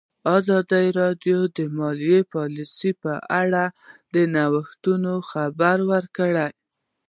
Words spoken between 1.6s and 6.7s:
مالي پالیسي په اړه د نوښتونو خبر ورکړی.